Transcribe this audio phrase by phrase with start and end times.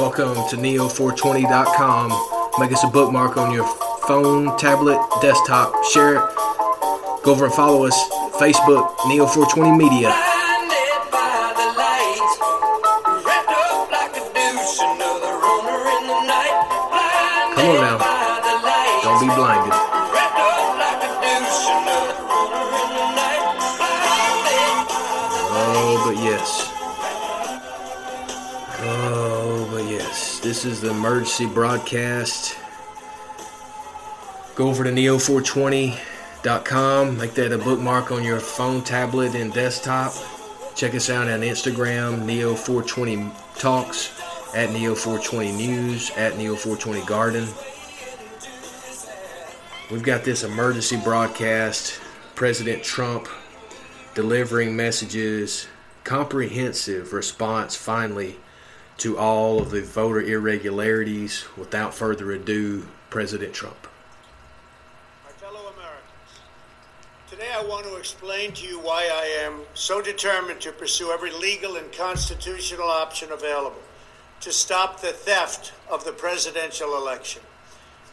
[0.00, 2.52] Welcome to Neo420.com.
[2.58, 3.66] Make us a bookmark on your
[4.08, 5.84] phone, tablet, desktop.
[5.84, 6.22] Share it.
[7.22, 8.02] Go over and follow us.
[8.40, 10.29] Facebook, Neo420 Media.
[30.42, 32.56] This is the emergency broadcast.
[34.54, 37.18] Go over to neo420.com.
[37.18, 40.14] Make that a bookmark on your phone, tablet, and desktop.
[40.74, 44.18] Check us out on Instagram, Neo420 Talks,
[44.54, 47.46] at Neo420 News, at Neo420 Garden.
[49.90, 52.00] We've got this emergency broadcast.
[52.34, 53.28] President Trump
[54.14, 55.68] delivering messages,
[56.02, 58.38] comprehensive response finally
[59.00, 61.46] to all of the voter irregularities.
[61.56, 63.86] Without further ado, President Trump.
[65.24, 66.40] My fellow Americans,
[67.30, 71.32] today I want to explain to you why I am so determined to pursue every
[71.32, 73.80] legal and constitutional option available
[74.42, 77.40] to stop the theft of the presidential election.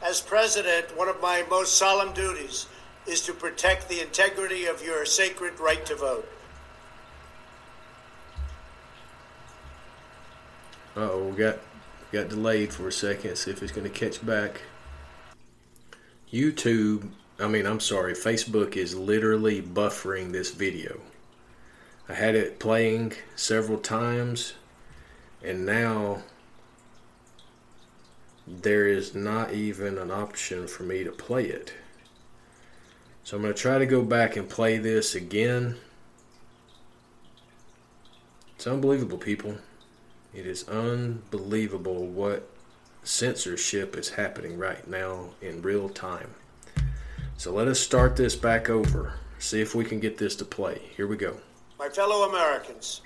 [0.01, 2.67] As president, one of my most solemn duties
[3.05, 6.29] is to protect the integrity of your sacred right to vote.
[10.97, 11.59] Oh, we got
[12.11, 13.35] got delayed for a second.
[13.37, 14.61] See if it's going to catch back.
[16.31, 17.09] YouTube,
[17.39, 20.99] I mean, I'm sorry, Facebook is literally buffering this video.
[22.09, 24.53] I had it playing several times,
[25.43, 26.23] and now
[28.47, 31.73] there is not even an option for me to play it.
[33.23, 35.75] So I'm going to try to go back and play this again.
[38.55, 39.57] It's unbelievable, people.
[40.37, 42.47] It is unbelievable what
[43.03, 46.29] censorship is happening right now in real time.
[47.37, 49.13] So let us start this back over.
[49.39, 50.79] See if we can get this to play.
[50.95, 51.37] Here we go.
[51.79, 53.01] My fellow Americans,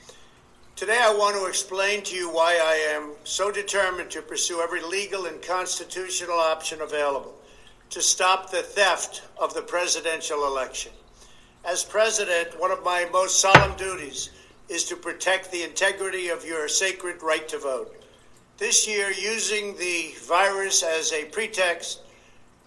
[0.75, 4.81] today I want to explain to you why I am so determined to pursue every
[4.81, 7.35] legal and constitutional option available
[7.91, 10.91] to stop the theft of the presidential election.
[11.63, 14.31] As president, one of my most solemn duties
[14.71, 17.93] is to protect the integrity of your sacred right to vote.
[18.57, 21.99] This year, using the virus as a pretext,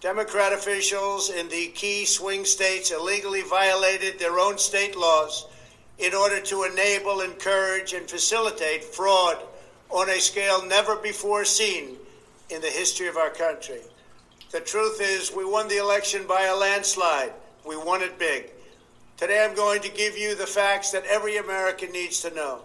[0.03, 5.47] Democrat officials in the key swing states illegally violated their own state laws
[5.99, 9.39] in order to enable, encourage, and facilitate fraud
[9.89, 11.97] on a scale never before seen
[12.51, 13.81] in the history of our country.
[14.51, 17.33] The truth is, we won the election by a landslide.
[17.67, 18.51] We won it big.
[19.17, 22.63] Today, I'm going to give you the facts that every American needs to know.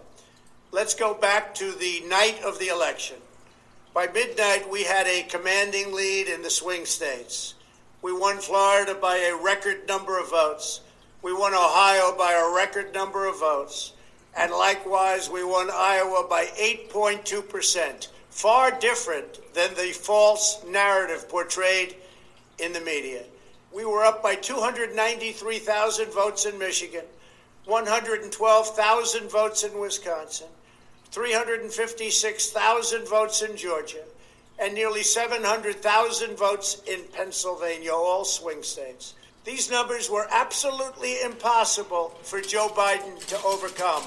[0.72, 3.18] Let's go back to the night of the election.
[3.94, 7.54] By midnight, we had a commanding lead in the swing states.
[8.02, 10.82] We won Florida by a record number of votes.
[11.22, 13.94] We won Ohio by a record number of votes.
[14.36, 21.96] And likewise, we won Iowa by 8.2%, far different than the false narrative portrayed
[22.58, 23.22] in the media.
[23.72, 27.06] We were up by 293,000 votes in Michigan,
[27.66, 30.48] 112,000 votes in Wisconsin,
[31.12, 34.04] 356,000 votes in Georgia,
[34.58, 39.14] and nearly 700,000 votes in Pennsylvania, all swing states.
[39.46, 44.04] These numbers were absolutely impossible for Joe Biden to overcome,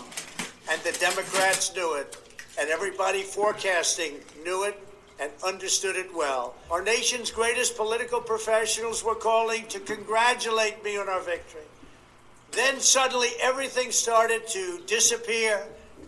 [0.70, 2.16] and the Democrats knew it,
[2.58, 4.76] and everybody forecasting knew it
[5.22, 6.54] and understood it well.
[6.70, 11.62] Our nation's greatest political professionals were calling to congratulate me on our victory.
[12.50, 15.62] Then suddenly everything started to disappear,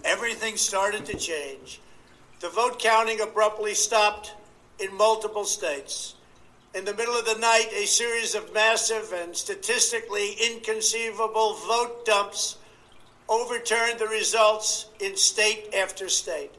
[0.05, 1.81] everything started to change.
[2.41, 4.35] The vote counting abruptly stopped
[4.81, 6.17] in multiple states.
[6.75, 12.59] In the middle of the night, a series of massive and statistically inconceivable vote dumps
[13.29, 16.51] overturned the results in state after state.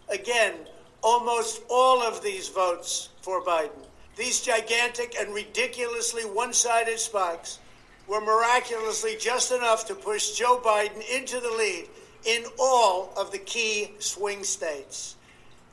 [0.09, 0.55] Again,
[1.03, 3.85] almost all of these votes for Biden.
[4.15, 7.59] These gigantic and ridiculously one-sided spikes
[8.07, 11.89] were miraculously just enough to push Joe Biden into the lead
[12.25, 15.17] in all of the key swing states.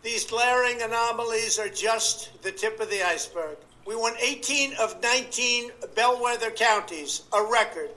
[0.01, 3.57] These glaring anomalies are just the tip of the iceberg.
[3.85, 7.91] We won 18 of 19 bellwether counties, a record,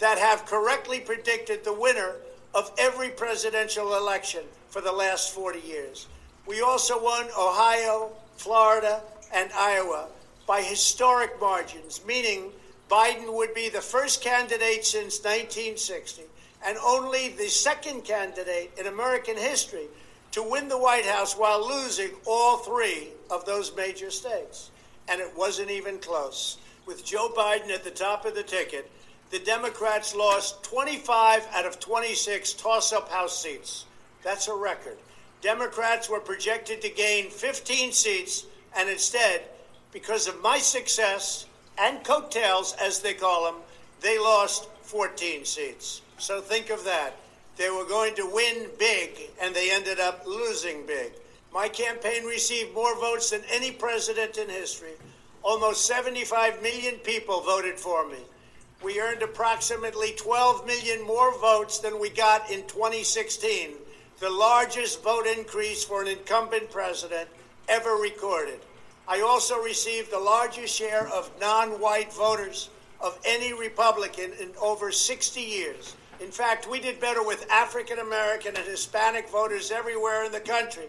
[0.00, 2.16] that have correctly predicted the winner
[2.54, 6.08] of every presidential election for the last 40 years.
[6.46, 9.02] We also won Ohio, Florida,
[9.32, 10.08] and Iowa
[10.46, 12.50] by historic margins, meaning
[12.90, 16.22] Biden would be the first candidate since 1960
[16.66, 19.86] and only the second candidate in American history
[20.32, 24.70] to win the White House while losing all three of those major states.
[25.08, 26.58] And it wasn't even close.
[26.86, 28.90] With Joe Biden at the top of the ticket,
[29.30, 33.84] the Democrats lost 25 out of 26 toss up House seats.
[34.24, 34.98] That's a record.
[35.40, 38.44] Democrats were projected to gain 15 seats,
[38.76, 39.42] and instead,
[39.92, 41.46] because of my success
[41.78, 43.62] and coattails, as they call them,
[44.00, 46.02] they lost 14 seats.
[46.18, 47.16] So think of that.
[47.56, 51.12] They were going to win big, and they ended up losing big.
[51.52, 54.92] My campaign received more votes than any president in history.
[55.42, 58.18] Almost 75 million people voted for me.
[58.82, 63.72] We earned approximately 12 million more votes than we got in 2016,
[64.20, 67.28] the largest vote increase for an incumbent president
[67.68, 68.60] ever recorded.
[69.06, 72.70] I also received the largest share of non white voters
[73.02, 75.94] of any Republican in over 60 years.
[76.20, 80.88] In fact, we did better with African American and Hispanic voters everywhere in the country,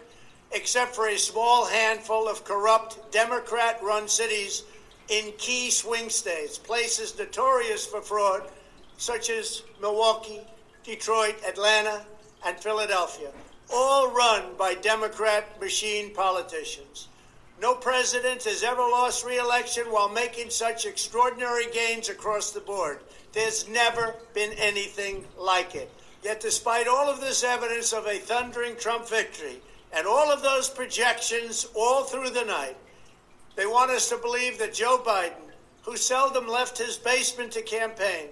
[0.53, 4.63] except for a small handful of corrupt Democrat run cities
[5.09, 8.43] in key swing states, places notorious for fraud,
[8.97, 10.41] such as Milwaukee,
[10.83, 12.05] Detroit, Atlanta,
[12.45, 13.31] and Philadelphia,
[13.73, 17.07] all run by Democrat machine politicians.
[17.61, 22.99] No president has ever lost re election while making such extraordinary gains across the board.
[23.33, 25.91] There's never been anything like it.
[26.23, 29.61] Yet, despite all of this evidence of a thundering Trump victory
[29.93, 32.77] and all of those projections all through the night,
[33.55, 35.51] they want us to believe that Joe Biden,
[35.83, 38.27] who seldom left his basement to campaign,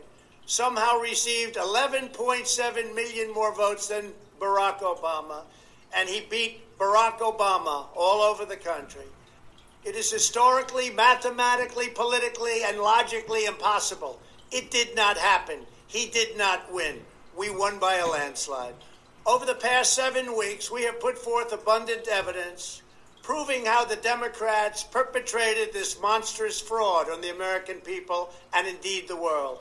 [0.46, 5.42] somehow received 11.7 million more votes than Barack Obama,
[5.96, 9.06] and he beat Barack Obama all over the country.
[9.84, 14.20] It is historically, mathematically, politically, and logically impossible
[14.52, 15.60] it did not happen.
[15.88, 17.02] He did not win.
[17.38, 18.74] We won by a landslide.
[19.26, 22.82] Over the past seven weeks, we have put forth abundant evidence
[23.30, 29.16] proving how the Democrats perpetrated this monstrous fraud on the American people and indeed the
[29.16, 29.60] world.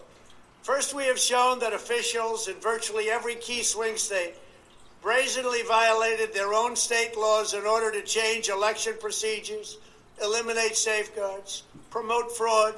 [0.62, 4.36] First, we have shown that officials in virtually every key swing state
[5.02, 9.76] brazenly violated their own state laws in order to change election procedures,
[10.22, 12.74] eliminate safeguards, promote fraud,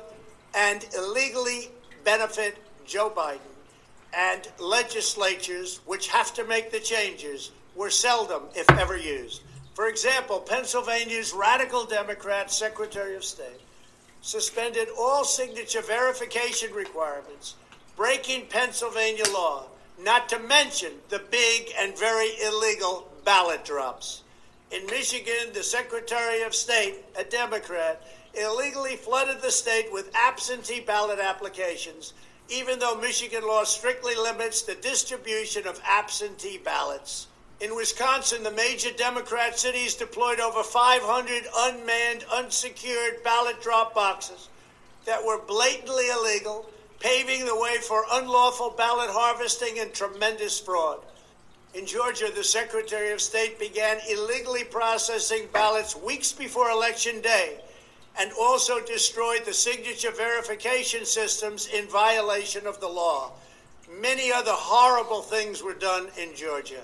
[0.57, 1.71] and illegally
[2.03, 3.39] benefit Joe Biden.
[4.13, 9.43] And legislatures, which have to make the changes, were seldom, if ever, used.
[9.81, 13.63] For example, Pennsylvania's radical Democrat Secretary of State
[14.21, 17.55] suspended all signature verification requirements,
[17.97, 19.69] breaking Pennsylvania law,
[19.99, 24.23] not to mention the big and very illegal ballot drops.
[24.71, 31.19] In Michigan, the Secretary of State, a Democrat, illegally flooded the state with absentee ballot
[31.19, 32.13] applications,
[32.51, 37.29] even though Michigan law strictly limits the distribution of absentee ballots.
[37.61, 44.49] In Wisconsin, the major Democrat cities deployed over 500 unmanned, unsecured ballot drop boxes
[45.05, 46.65] that were blatantly illegal,
[47.01, 51.01] paving the way for unlawful ballot harvesting and tremendous fraud.
[51.75, 57.59] In Georgia, the Secretary of State began illegally processing ballots weeks before Election Day
[58.19, 63.33] and also destroyed the signature verification systems in violation of the law.
[64.01, 66.81] Many other horrible things were done in Georgia.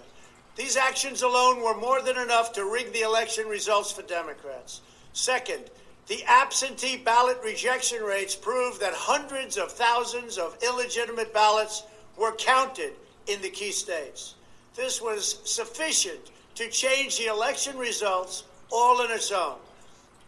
[0.57, 4.81] These actions alone were more than enough to rig the election results for Democrats.
[5.13, 5.71] Second,
[6.07, 11.83] the absentee ballot rejection rates prove that hundreds of thousands of illegitimate ballots
[12.17, 12.93] were counted
[13.27, 14.35] in the key states.
[14.75, 19.57] This was sufficient to change the election results all on its own.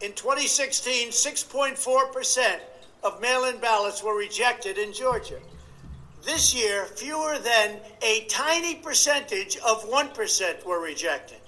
[0.01, 2.59] In 2016, 6.4%
[3.03, 5.39] of mail in ballots were rejected in Georgia.
[6.23, 11.39] This year, fewer than a tiny percentage of 1% were rejected.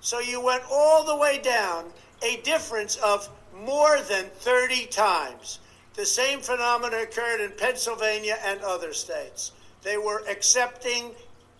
[0.00, 1.86] So you went all the way down,
[2.22, 5.60] a difference of more than 30 times.
[5.94, 9.52] The same phenomenon occurred in Pennsylvania and other states.
[9.82, 11.12] They were accepting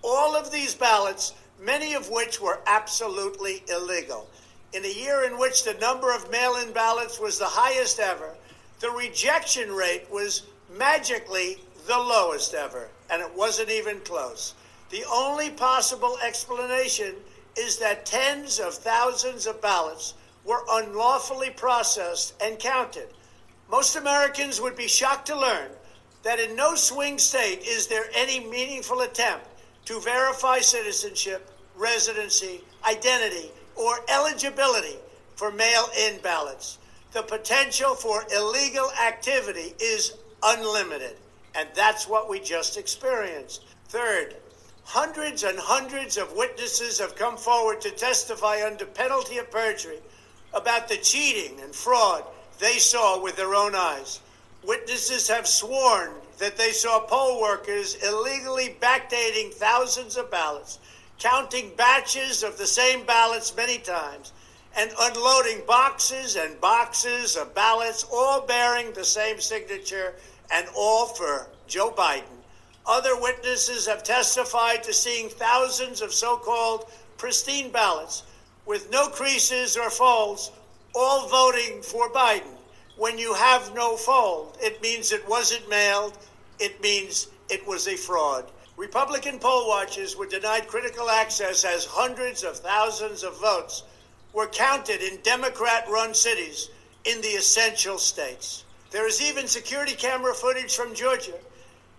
[0.03, 4.29] all of these ballots, many of which were absolutely illegal
[4.77, 8.35] in a year in which the number of mail in ballots was the highest ever,
[8.81, 10.43] the rejection rate was
[10.77, 14.55] magically the lowest ever, and it wasn't even close.
[14.91, 17.15] The only possible explanation
[17.57, 20.15] is that tens of thousands of ballots
[20.45, 23.09] were unlawfully processed and counted.
[23.71, 25.71] Most Americans would be shocked to learn
[26.23, 29.47] that in no swing state is there any meaningful attempt
[29.87, 34.97] to verify citizenship, residency, identity, or eligibility
[35.37, 36.79] for mail in ballots.
[37.13, 41.17] The potential for illegal activity is unlimited,
[41.57, 43.65] and that's what we just experienced.
[43.89, 44.37] Third,
[44.85, 49.99] hundreds and hundreds of witnesses have come forward to testify under penalty of perjury
[50.53, 52.25] about the cheating and fraud
[52.59, 54.21] they saw with their own eyes.
[54.65, 60.79] Witnesses have sworn that they saw poll workers illegally backdating thousands of ballots,
[61.19, 64.33] counting batches of the same ballots many times,
[64.77, 70.15] and unloading boxes and boxes of ballots, all bearing the same signature
[70.51, 72.37] and all for Joe Biden.
[72.87, 78.23] Other witnesses have testified to seeing thousands of so called pristine ballots
[78.65, 80.53] with no creases or folds,
[80.95, 82.57] all voting for Biden.
[82.97, 86.17] When you have no fold, it means it wasn't mailed,
[86.59, 88.51] it means it was a fraud.
[88.77, 93.83] Republican poll watchers were denied critical access as hundreds of thousands of votes
[94.33, 96.69] were counted in Democrat run cities
[97.05, 98.65] in the essential states.
[98.97, 101.35] There is even security camera footage from Georgia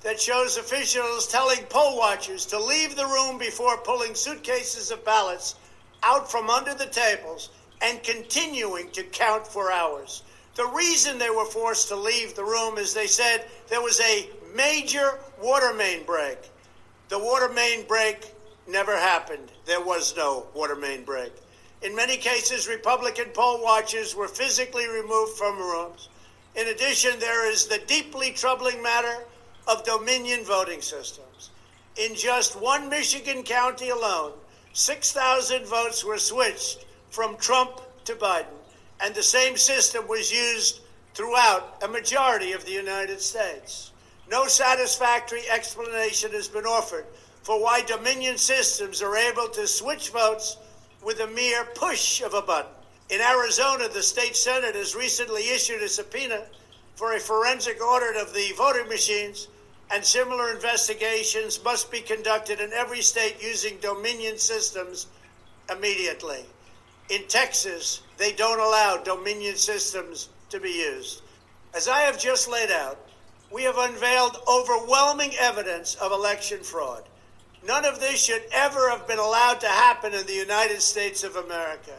[0.02, 5.54] that shows officials telling poll watchers to leave the room before pulling suitcases of ballots
[6.02, 7.52] out from under the tables
[7.84, 10.24] and continuing to count for hours.
[10.56, 14.32] The reason they were forced to leave the room is they said there was a
[14.56, 16.50] major water main break.
[17.10, 18.34] The water main break
[18.68, 19.52] never happened.
[19.68, 21.32] There was no water main break.
[21.84, 26.10] In many cases, Republican poll watchers were physically removed from rooms.
[26.58, 29.26] In addition, there is the deeply troubling matter
[29.68, 31.52] of Dominion voting systems.
[31.98, 34.34] In just one Michigan county alone,
[34.74, 38.58] 6,000 votes were switched from Trump to Biden,
[39.00, 40.82] and the same system was used
[41.14, 43.92] throughout a majority of the United States.
[44.28, 47.06] No satisfactory explanation has been offered
[47.44, 50.58] for why Dominion systems are able to switch votes
[51.04, 52.72] with a mere push of a button.
[53.10, 56.44] In Arizona, the state Senate has recently issued a subpoena
[56.96, 59.48] for a forensic audit of the voting machines,
[59.90, 65.08] and similar investigations must be conducted in every state using Dominion systems
[65.72, 66.46] immediately.
[67.10, 71.22] In Texas, they don't allow Dominion systems to be used.
[71.74, 73.00] As I have just laid out,
[73.52, 77.04] we have unveiled overwhelming evidence of election fraud.
[77.66, 81.38] None of this should ever have been allowed to happen in the United States of
[81.38, 81.94] America.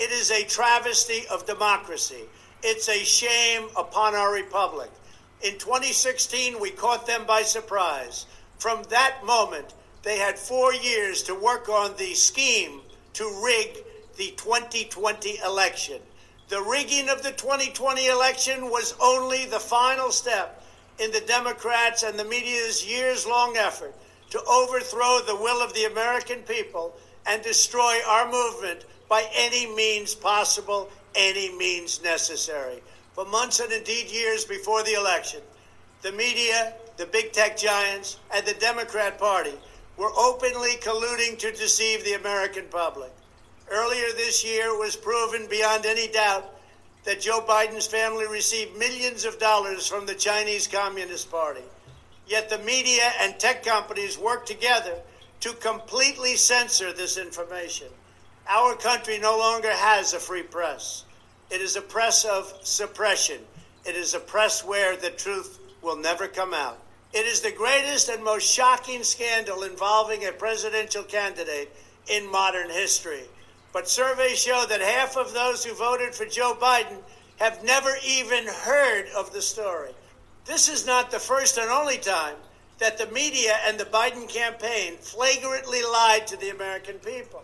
[0.00, 2.22] It is a travesty of democracy.
[2.62, 4.90] It's a shame upon our republic.
[5.42, 8.24] In 2016, we caught them by surprise.
[8.58, 12.80] From that moment, they had four years to work on the scheme
[13.12, 13.84] to rig
[14.16, 16.00] the 2020 election.
[16.48, 20.64] The rigging of the 2020 election was only the final step
[20.98, 23.94] in the Democrats and the media's years long effort
[24.30, 30.14] to overthrow the will of the American people and destroy our movement by any means
[30.14, 32.82] possible, any means necessary.
[33.14, 35.40] For months and indeed years before the election,
[36.02, 39.54] the media, the big tech giants, and the Democrat Party
[39.96, 43.12] were openly colluding to deceive the American public.
[43.70, 46.54] Earlier this year, it was proven beyond any doubt
[47.04, 51.62] that Joe Biden's family received millions of dollars from the Chinese Communist Party.
[52.26, 54.94] Yet the media and tech companies worked together
[55.40, 57.88] to completely censor this information.
[58.48, 61.04] Our country no longer has a free press.
[61.50, 63.40] It is a press of suppression.
[63.84, 66.78] It is a press where the truth will never come out.
[67.12, 71.74] It is the greatest and most shocking scandal involving a presidential candidate
[72.08, 73.22] in modern history.
[73.72, 76.98] But surveys show that half of those who voted for Joe Biden
[77.38, 79.90] have never even heard of the story.
[80.44, 82.36] This is not the first and only time
[82.80, 87.42] that the media and the Biden campaign flagrantly lied to the American people.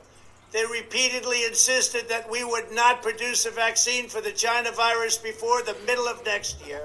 [0.50, 5.62] They repeatedly insisted that we would not produce a vaccine for the China virus before
[5.62, 6.82] the middle of next year.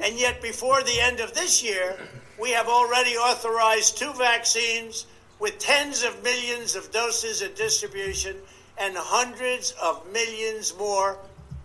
[0.00, 1.98] And yet, before the end of this year,
[2.40, 5.06] we have already authorized two vaccines
[5.38, 8.36] with tens of millions of doses in distribution
[8.78, 11.18] and hundreds of millions more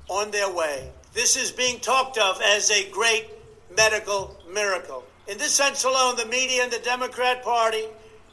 [0.09, 0.89] on their way.
[1.13, 3.29] This is being talked of as a great
[3.75, 5.05] medical miracle.
[5.27, 7.83] In this sense alone, the media and the Democrat Party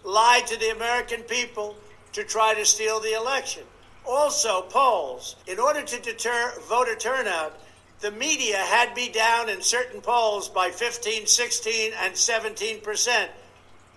[0.04, 1.76] lied to the American people
[2.12, 3.64] to try to steal the election.
[4.04, 5.36] Also, polls.
[5.46, 7.58] In order to deter voter turnout,
[8.00, 13.30] the media had me down in certain polls by 15, 16, and 17 percent.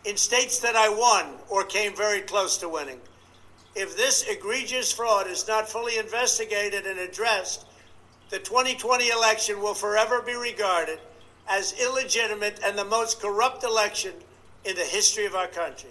[0.05, 3.01] in states that I won or came very close to winning.
[3.75, 7.65] If this egregious fraud is not fully investigated and addressed,
[8.29, 10.99] the 2020 election will forever be regarded
[11.49, 14.13] as illegitimate and the most corrupt election
[14.65, 15.89] in the history of our country.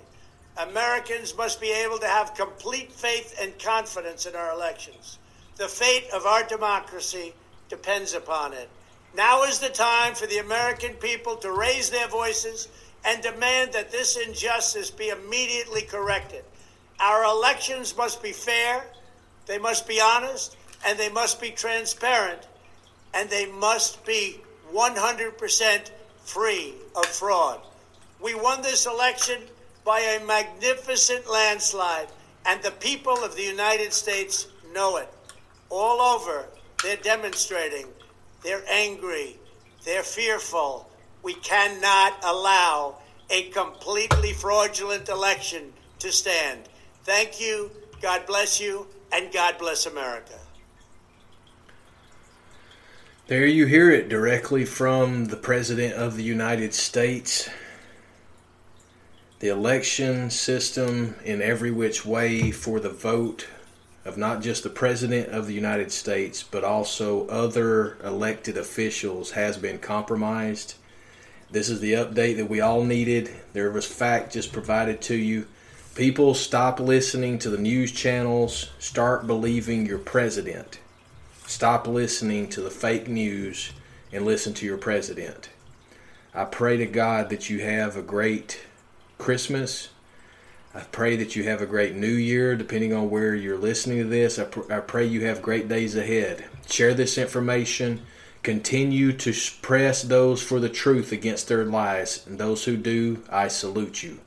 [0.59, 5.19] Americans must be able to have complete faith and confidence in our elections.
[5.57, 7.35] The fate of our democracy
[7.69, 8.69] depends upon it.
[9.15, 12.69] Now is the time for the American people to raise their voices
[13.05, 16.45] and demand that this injustice be immediately corrected.
[17.01, 18.85] Our elections must be fair,
[19.47, 22.47] they must be honest, and they must be transparent,
[23.15, 24.41] and they must be
[24.73, 25.91] 100%
[26.25, 27.61] free of fraud.
[28.21, 29.43] We won this election
[29.85, 32.09] by a magnificent landslide,
[32.45, 35.09] and the people of the United States know it.
[35.71, 36.47] All over,
[36.83, 37.87] they're demonstrating.
[38.43, 39.37] They're angry.
[39.85, 40.89] They're fearful.
[41.23, 42.99] We cannot allow
[43.31, 46.69] a completely fraudulent election to stand.
[47.05, 47.71] Thank you.
[48.01, 48.87] God bless you.
[49.13, 50.39] And God bless America.
[53.29, 57.51] There you hear it directly from the President of the United States.
[59.41, 63.49] The election system, in every which way, for the vote
[64.05, 69.59] of not just the President of the United States, but also other elected officials, has
[69.59, 70.77] been compromised.
[71.51, 73.29] This is the update that we all needed.
[73.55, 75.49] There was fact just provided to you.
[75.97, 78.71] People, stop listening to the news channels.
[78.79, 80.79] Start believing your president.
[81.47, 83.73] Stop listening to the fake news
[84.13, 85.49] and listen to your president.
[86.35, 88.61] I pray to God that you have a great
[89.17, 89.91] Christmas.
[90.75, 94.05] I pray that you have a great new year, depending on where you're listening to
[94.05, 94.41] this.
[94.41, 96.45] I, pr- I pray you have great days ahead.
[96.69, 98.03] Share this information.
[98.43, 102.27] Continue to press those for the truth against their lies.
[102.27, 104.19] And those who do, I salute you.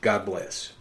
[0.00, 0.72] God bless.